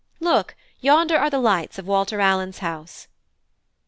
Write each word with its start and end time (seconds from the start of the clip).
Look, 0.19 0.55
yonder 0.79 1.15
are 1.15 1.29
the 1.29 1.37
lights 1.37 1.77
of 1.77 1.85
Walter 1.85 2.19
Allen's 2.19 2.57
house!" 2.57 3.07